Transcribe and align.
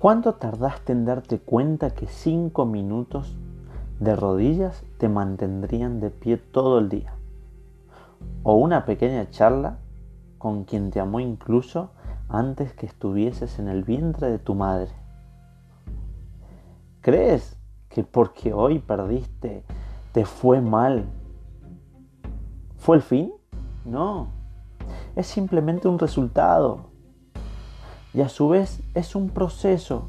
¿Cuánto 0.00 0.36
tardaste 0.36 0.92
en 0.92 1.04
darte 1.04 1.40
cuenta 1.40 1.90
que 1.90 2.06
cinco 2.06 2.64
minutos 2.64 3.36
de 3.98 4.16
rodillas 4.16 4.82
te 4.96 5.10
mantendrían 5.10 6.00
de 6.00 6.08
pie 6.08 6.38
todo 6.38 6.78
el 6.78 6.88
día? 6.88 7.12
O 8.42 8.54
una 8.54 8.86
pequeña 8.86 9.28
charla 9.28 9.76
con 10.38 10.64
quien 10.64 10.90
te 10.90 11.00
amó 11.00 11.20
incluso 11.20 11.90
antes 12.30 12.72
que 12.72 12.86
estuvieses 12.86 13.58
en 13.58 13.68
el 13.68 13.84
vientre 13.84 14.30
de 14.30 14.38
tu 14.38 14.54
madre. 14.54 14.90
¿Crees 17.02 17.58
que 17.90 18.02
porque 18.02 18.54
hoy 18.54 18.78
perdiste 18.78 19.64
te 20.12 20.24
fue 20.24 20.62
mal? 20.62 21.04
¿Fue 22.78 22.96
el 22.96 23.02
fin? 23.02 23.34
No, 23.84 24.28
es 25.14 25.26
simplemente 25.26 25.88
un 25.88 25.98
resultado. 25.98 26.89
Y 28.12 28.22
a 28.22 28.28
su 28.28 28.48
vez 28.48 28.82
es 28.94 29.14
un 29.14 29.30
proceso. 29.30 30.08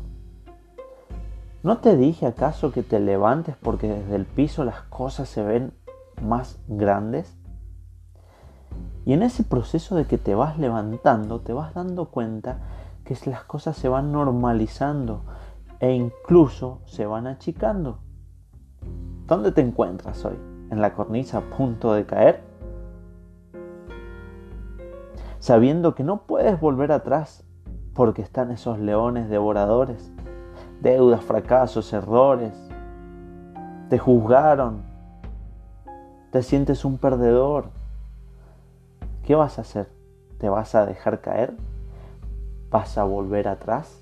¿No 1.63 1.77
te 1.77 1.95
dije 1.95 2.25
acaso 2.25 2.71
que 2.71 2.81
te 2.81 2.99
levantes 2.99 3.55
porque 3.61 3.87
desde 3.87 4.15
el 4.15 4.25
piso 4.25 4.63
las 4.63 4.81
cosas 4.83 5.29
se 5.29 5.43
ven 5.43 5.73
más 6.21 6.59
grandes? 6.67 7.37
Y 9.05 9.13
en 9.13 9.21
ese 9.21 9.43
proceso 9.43 9.95
de 9.95 10.05
que 10.05 10.17
te 10.17 10.33
vas 10.33 10.57
levantando, 10.57 11.41
te 11.41 11.53
vas 11.53 11.73
dando 11.73 12.09
cuenta 12.09 12.59
que 13.03 13.29
las 13.29 13.43
cosas 13.43 13.77
se 13.77 13.89
van 13.89 14.11
normalizando 14.11 15.23
e 15.79 15.93
incluso 15.93 16.81
se 16.85 17.05
van 17.05 17.27
achicando. 17.27 17.99
¿Dónde 19.27 19.51
te 19.51 19.61
encuentras 19.61 20.23
hoy? 20.25 20.37
¿En 20.69 20.81
la 20.81 20.93
cornisa 20.93 21.39
a 21.39 21.41
punto 21.41 21.93
de 21.93 22.05
caer? 22.05 22.41
Sabiendo 25.39 25.93
que 25.93 26.03
no 26.03 26.23
puedes 26.23 26.59
volver 26.59 26.91
atrás 26.91 27.43
porque 28.01 28.23
están 28.23 28.49
esos 28.49 28.79
leones 28.79 29.29
devoradores, 29.29 30.11
deudas, 30.81 31.23
fracasos, 31.23 31.93
errores. 31.93 32.51
Te 33.91 33.99
juzgaron, 33.99 34.81
te 36.31 36.41
sientes 36.41 36.83
un 36.83 36.97
perdedor, 36.97 37.65
¿Qué 39.23 39.35
vas 39.35 39.59
a 39.59 39.61
hacer? 39.61 39.87
¿Te 40.39 40.49
vas 40.49 40.73
a 40.73 40.87
dejar 40.87 41.21
caer? 41.21 41.53
¿Vas 42.71 42.97
a 42.97 43.03
volver 43.03 43.47
atrás? 43.47 44.01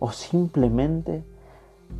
¿O 0.00 0.10
simplemente 0.10 1.22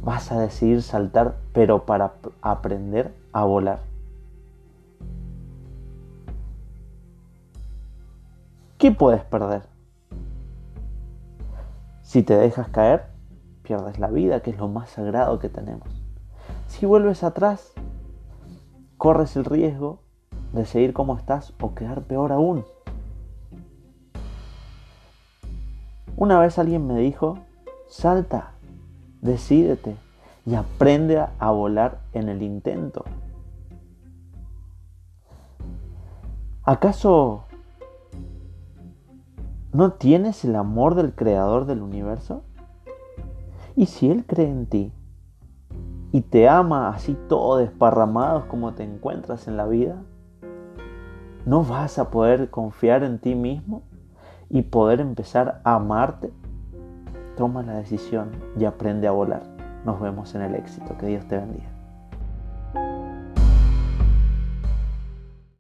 vas 0.03 0.33
a 0.33 0.41
decidir 0.41 0.83
saltar 0.83 1.37
pero 1.53 1.87
para 1.87 2.15
aprender 2.41 3.15
a 3.33 3.45
volar? 3.45 3.79
¿Qué 8.77 8.91
puedes 8.91 9.23
perder? 9.23 9.72
Si 12.13 12.23
te 12.23 12.37
dejas 12.37 12.69
caer, 12.69 13.07
pierdes 13.63 13.99
la 13.99 14.09
vida, 14.09 14.43
que 14.43 14.51
es 14.51 14.59
lo 14.59 14.69
más 14.69 14.91
sagrado 14.91 15.39
que 15.39 15.49
tenemos. 15.49 15.89
Si 16.67 16.85
vuelves 16.85 17.25
atrás, 17.25 17.73
corres 18.99 19.35
el 19.35 19.47
riesgo 19.47 20.03
de 20.53 20.67
seguir 20.67 20.93
como 20.93 21.17
estás 21.17 21.55
o 21.59 21.75
quedar 21.75 22.03
peor 22.03 22.33
aún. 22.33 22.67
Una 26.15 26.39
vez 26.39 26.59
alguien 26.59 26.87
me 26.87 27.01
dijo, 27.01 27.39
salta, 27.89 28.51
decídete 29.23 29.97
y 30.45 30.55
aprende 30.55 31.19
a 31.39 31.51
volar 31.51 32.01
en 32.13 32.29
el 32.29 32.43
intento. 32.43 33.07
¿Acaso 36.63 37.47
no 39.73 39.93
tienes 39.93 40.45
el 40.45 40.57
amor 40.57 40.95
del 40.95 41.15
creador 41.15 41.65
del 41.67 41.83
universo? 41.83 42.43
¿Y 43.75 43.87
si 43.87 44.11
Él 44.11 44.25
cree 44.27 44.49
en 44.49 44.67
ti 44.67 44.93
y 46.13 46.21
te 46.21 46.49
ama 46.49 46.91
así 46.91 47.17
todo 47.29 47.57
desparramado 47.57 48.49
como 48.49 48.75
te 48.75 48.83
encuentras 48.83 49.49
en 49.49 49.57
la 49.57 49.67
vida? 49.67 50.03
¿No 51.47 51.65
vas 51.65 51.99
a 51.99 52.11
poder 52.11 52.51
confiar 52.51 53.03
en 53.03 53.19
ti 53.19 53.35
mismo 53.35 53.83
y 54.51 54.63
poder 54.63 55.01
empezar 55.01 55.63
a 55.65 55.77
amarte? 55.77 56.31
Toma 57.37 57.63
la 57.63 57.75
decisión 57.75 58.31
y 58.59 58.67
aprende 58.67 59.09
a 59.09 59.13
volar. 59.13 59.43
Nos 59.87 60.01
vemos 60.01 60.35
en 60.35 60.43
el 60.43 60.55
éxito. 60.55 60.97
Que 60.99 61.07
Dios 61.07 61.27
te 61.27 61.39
bendiga. 61.39 61.82